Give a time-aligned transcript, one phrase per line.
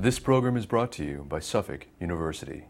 [0.00, 2.64] This program is brought to you by Suffolk University.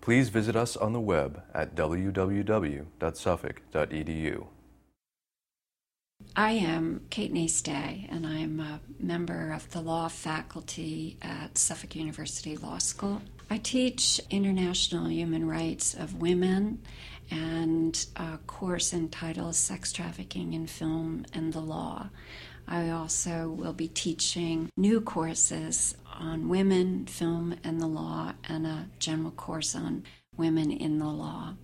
[0.00, 4.46] Please visit us on the web at www.suffolk.edu.
[6.36, 11.96] I am Kate Nace Day, and I'm a member of the law faculty at Suffolk
[11.96, 13.20] University Law School.
[13.50, 16.82] I teach international human rights of women
[17.32, 22.10] and a course entitled Sex Trafficking in Film and the Law.
[22.66, 28.88] I also will be teaching new courses on women, film, and the law, and a
[28.98, 30.04] general course on
[30.36, 31.54] women in the law.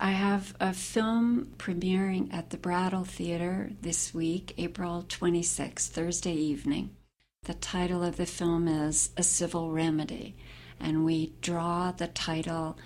[0.00, 6.90] I have a film premiering at the Brattle Theater this week, April 26, Thursday evening.
[7.44, 10.34] The title of the film is A Civil Remedy,
[10.80, 12.76] and we draw the title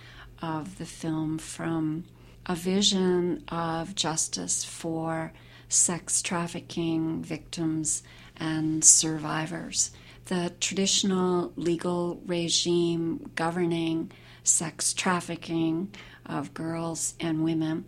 [0.43, 2.05] of the film from
[2.45, 5.33] a vision of justice for
[5.69, 8.03] sex trafficking victims
[8.37, 9.91] and survivors.
[10.27, 14.11] The traditional legal regime governing
[14.43, 15.95] sex trafficking
[16.25, 17.85] of girls and women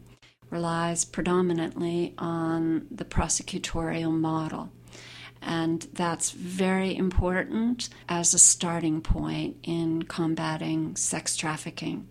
[0.51, 4.71] relies predominantly on the prosecutorial model.
[5.43, 12.09] And that's very important as a starting point in combating sex trafficking.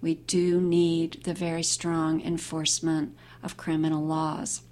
[0.00, 4.62] We do need the very strong enforcement of criminal laws.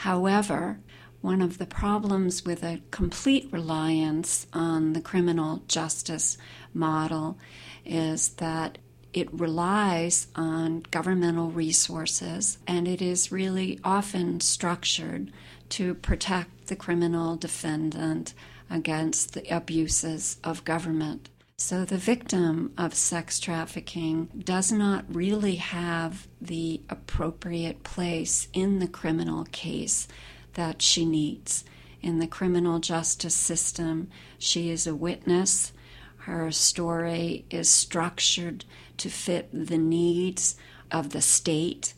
[0.00, 0.80] However,
[1.20, 6.38] one of the problems with a complete reliance on the criminal justice
[6.72, 7.36] model
[7.84, 8.78] is that
[9.12, 15.30] it relies on governmental resources and it is really often structured
[15.68, 18.32] to protect the criminal defendant
[18.70, 21.28] against the abuses of government.
[21.62, 28.88] So the victim of sex trafficking does not really have the appropriate place in the
[28.88, 30.08] criminal case
[30.54, 31.64] that she needs.
[32.00, 34.08] In the criminal justice system,
[34.38, 35.74] she is a witness.
[36.20, 38.64] Her story is structured
[38.96, 40.56] to fit the needs
[40.90, 41.92] of the state.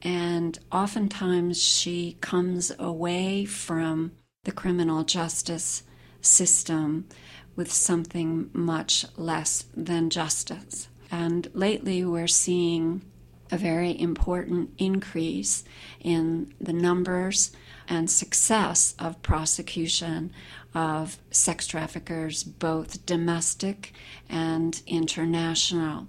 [0.00, 4.12] And oftentimes she comes away from
[4.44, 5.82] the criminal justice
[6.22, 7.08] system
[7.56, 10.88] with something much less than justice.
[11.10, 13.02] And lately, we're seeing
[13.50, 15.62] a very important increase
[16.00, 17.52] in the numbers
[17.86, 20.32] and success of prosecution
[20.74, 23.92] of sex traffickers, both domestic
[24.30, 26.08] and international.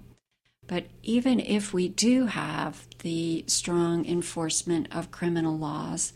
[0.66, 6.14] But even if we do have the strong enforcement of criminal laws,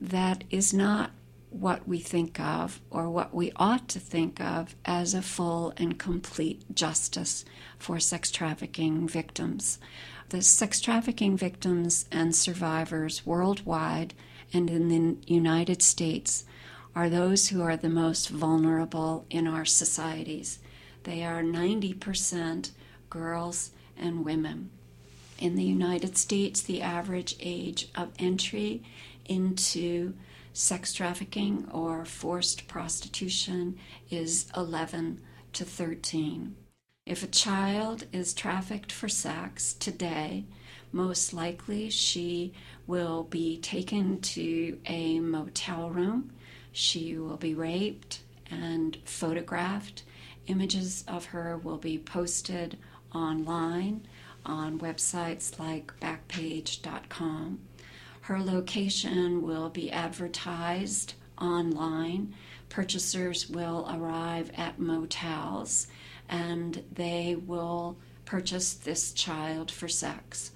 [0.00, 1.12] that is not
[1.50, 5.98] what we think of or what we ought to think of as a full and
[5.98, 7.44] complete justice
[7.78, 9.78] for sex trafficking victims.
[10.28, 14.14] The sex trafficking victims and survivors worldwide
[14.52, 16.44] and in the United States
[16.94, 20.58] are those who are the most vulnerable in our societies.
[21.04, 22.70] They are 90%
[23.10, 24.70] girls and women.
[25.38, 28.82] In the United States, the average age of entry
[29.28, 30.14] into
[30.52, 33.78] sex trafficking or forced prostitution
[34.10, 35.20] is 11
[35.52, 36.56] to 13.
[37.04, 40.44] If a child is trafficked for sex today,
[40.92, 42.52] most likely she
[42.86, 46.32] will be taken to a motel room.
[46.72, 48.20] She will be raped
[48.50, 50.02] and photographed.
[50.46, 52.78] Images of her will be posted
[53.14, 54.06] online
[54.44, 57.60] on websites like Backpage.com.
[58.26, 62.34] Her location will be advertised online.
[62.68, 65.86] Purchasers will arrive at motels
[66.28, 70.50] and they will purchase this child for sex.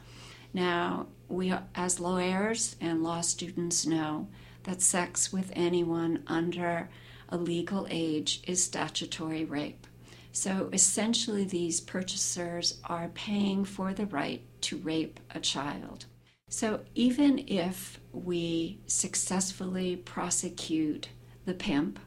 [0.53, 4.27] Now, we as lawyers and law students know
[4.65, 6.91] that sex with anyone under
[7.29, 9.87] a legal age is statutory rape.
[10.33, 16.07] So essentially, these purchasers are paying for the right to rape a child.
[16.53, 21.09] So even if we successfully prosecute
[21.47, 22.01] the pimp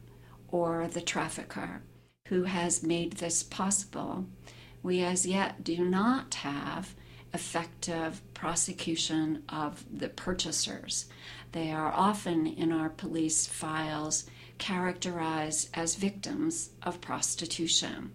[0.50, 1.82] or the trafficker
[2.28, 4.26] who has made this possible,
[4.84, 6.94] we as yet do not have
[7.34, 11.06] effective prosecution of the purchasers.
[11.54, 14.26] They are often in our police files
[14.58, 18.12] characterized as victims of prostitution.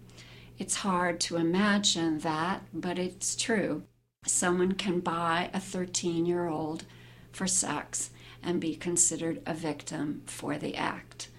[0.59, 3.83] It's hard to imagine that, but it's true
[4.29, 6.85] someone can buy a 13 year old
[7.31, 8.11] for sex
[8.41, 11.29] and be considered a victim for the act.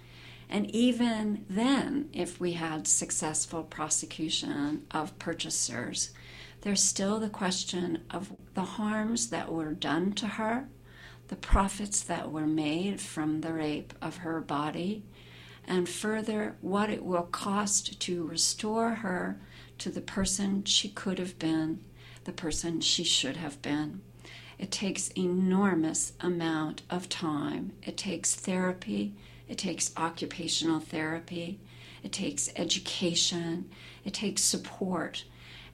[0.49, 6.11] And even then, if we had successful prosecution of purchasers,
[6.61, 10.67] there's still the question of the harms that were done to her,
[11.29, 15.03] the profits that were made from the rape of her body,
[15.65, 19.39] and further, what it will cost to restore her
[19.77, 21.79] to the person she could have been,
[22.23, 24.01] the person she should have been.
[24.59, 27.73] It takes enormous amount of time.
[27.81, 29.13] It takes therapy,
[29.47, 31.59] it takes occupational therapy,
[32.03, 33.69] it takes education,
[34.05, 35.23] it takes support.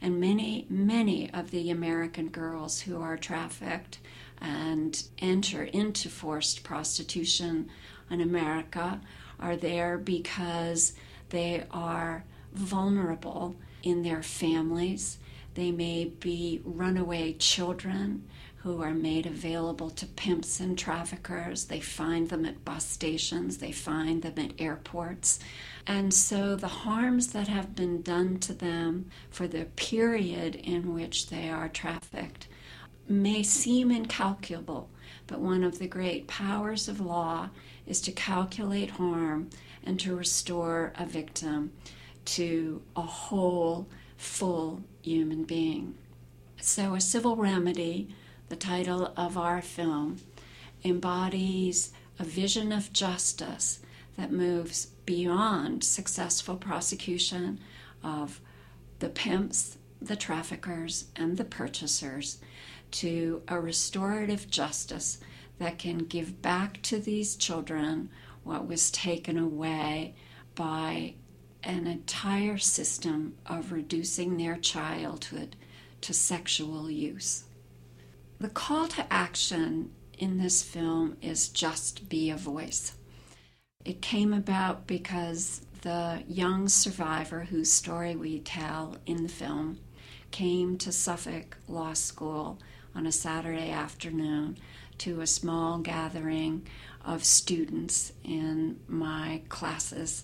[0.01, 3.99] And many, many of the American girls who are trafficked
[4.39, 7.69] and enter into forced prostitution
[8.09, 9.01] in America
[9.39, 10.93] are there because
[11.29, 12.23] they are
[12.53, 15.17] vulnerable in their families.
[15.57, 21.65] They may be runaway children who are made available to pimps and traffickers.
[21.65, 25.39] They find them at bus stations, they find them at airports.
[25.87, 31.29] And so the harms that have been done to them for the period in which
[31.31, 32.47] they are trafficked
[33.09, 34.91] may seem incalculable,
[35.25, 37.49] but one of the great powers of law
[37.87, 39.49] is to calculate harm
[39.83, 41.71] and to restore a victim
[42.25, 45.95] to a whole, full human being.
[46.59, 48.09] So, a civil remedy,
[48.49, 50.17] the title of our film,
[50.83, 53.79] embodies a vision of justice
[54.17, 57.59] that moves beyond successful prosecution
[58.03, 58.41] of
[58.99, 62.39] the pimps, the traffickers, and the purchasers
[62.89, 65.19] to a restorative justice
[65.59, 68.09] that can give back to these children
[68.43, 70.15] what was taken away
[70.55, 71.13] by
[71.67, 75.57] an entire system of reducing their childhood
[75.99, 77.43] to sexual use.
[78.39, 82.93] The call to action in this film is just be a voice.
[83.83, 89.79] It came about because the young survivor whose story we tell in the film
[90.31, 92.59] came to Suffolk Law School
[92.95, 94.57] on a Saturday afternoon
[94.99, 96.65] to a small gathering
[97.03, 100.23] of students in my classes.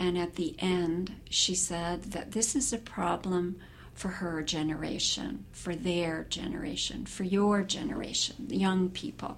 [0.00, 3.60] And at the end, she said that this is a problem
[3.92, 9.36] for her generation, for their generation, for your generation, young people.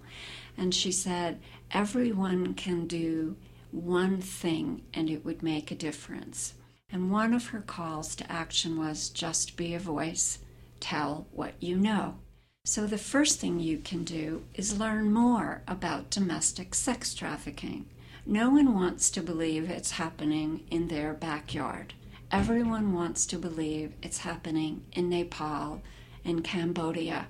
[0.57, 1.41] And she said,
[1.73, 3.35] everyone can do
[3.73, 6.55] one thing and it would make a difference.
[6.89, 10.39] And one of her calls to action was just be a voice,
[10.79, 12.19] tell what you know.
[12.65, 17.87] So, the first thing you can do is learn more about domestic sex trafficking.
[18.27, 21.95] No one wants to believe it's happening in their backyard.
[22.31, 25.83] Everyone wants to believe it's happening in Nepal
[26.25, 27.27] and Cambodia.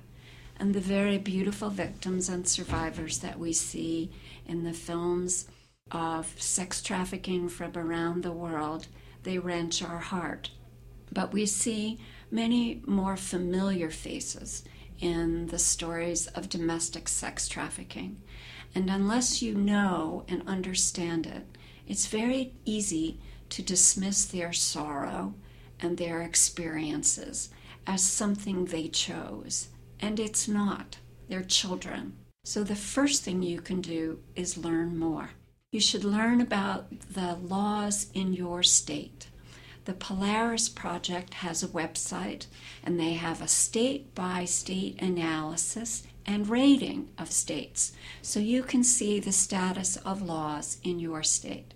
[0.58, 4.10] And the very beautiful victims and survivors that we see
[4.46, 5.48] in the films
[5.90, 8.86] of sex trafficking from around the world,
[9.22, 10.50] they wrench our heart.
[11.10, 12.00] But we see
[12.30, 14.62] many more familiar faces
[15.00, 18.20] in the stories of domestic sex trafficking.
[18.74, 21.46] And unless you know and understand it,
[21.86, 23.20] it's very easy
[23.50, 25.34] to dismiss their sorrow
[25.80, 27.50] and their experiences
[27.86, 29.68] as something they chose.
[30.00, 30.98] And it's not.
[31.28, 32.14] They're children.
[32.44, 35.30] So the first thing you can do is learn more.
[35.70, 39.28] You should learn about the laws in your state.
[39.84, 42.46] The Polaris Project has a website,
[42.84, 47.92] and they have a state by state analysis and rating of states,
[48.22, 51.74] so you can see the status of laws in your state.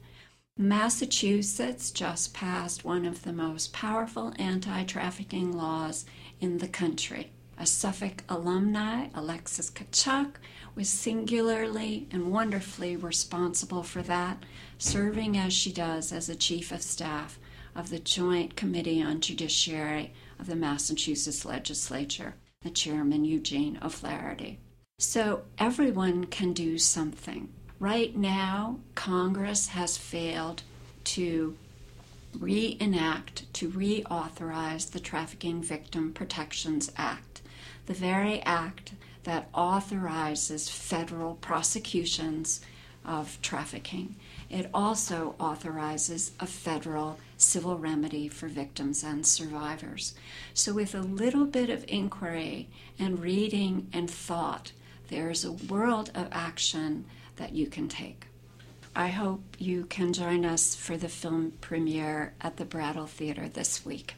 [0.56, 6.06] Massachusetts just passed one of the most powerful anti trafficking laws
[6.40, 7.32] in the country.
[7.58, 10.34] A Suffolk alumni, Alexis Tkachuk,
[10.76, 14.44] was singularly and wonderfully responsible for that,
[14.78, 17.40] serving as she does as a chief of staff
[17.76, 24.58] of the Joint Committee on Judiciary of the Massachusetts Legislature, the chairman Eugene O'Flaherty.
[24.98, 27.50] So everyone can do something.
[27.78, 30.62] Right now, Congress has failed
[31.04, 31.56] to
[32.38, 37.42] reenact, to reauthorize the Trafficking Victim Protections Act,
[37.84, 42.62] the very act that authorizes federal prosecutions
[43.04, 44.16] of trafficking.
[44.48, 50.14] It also authorizes a federal civil remedy for victims and survivors.
[50.54, 54.72] So, with a little bit of inquiry and reading and thought,
[55.08, 57.04] there's a world of action
[57.36, 58.26] that you can take.
[58.94, 63.84] I hope you can join us for the film premiere at the Brattle Theater this
[63.84, 64.14] week.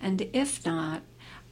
[0.00, 1.02] And if not,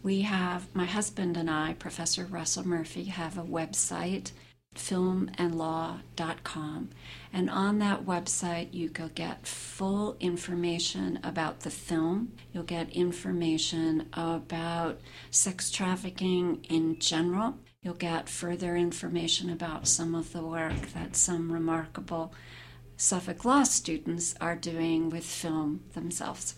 [0.02, 4.32] we have my husband and I, Professor Russell Murphy, have a website
[4.78, 6.88] filmandlaw.com.
[7.32, 12.32] And on that website, you can get full information about the film.
[12.52, 17.56] You'll get information about sex trafficking in general.
[17.82, 22.32] You'll get further information about some of the work that some remarkable
[22.96, 26.56] Suffolk Law students are doing with film themselves.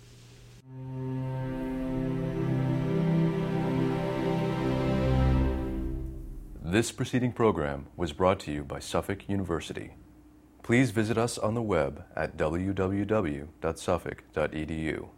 [6.71, 9.95] This preceding program was brought to you by Suffolk University.
[10.63, 15.09] Please visit us on the web at www.suffolk.edu.